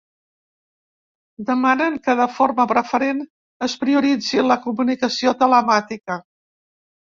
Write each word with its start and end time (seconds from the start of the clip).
Demanen 1.49 1.99
que 2.07 2.15
de 2.21 2.25
forma 2.39 2.65
preferent 2.73 3.21
és 3.69 3.77
prioritzi 3.85 4.43
la 4.49 4.59
comunicació 4.67 5.37
telemàtica. 5.45 6.21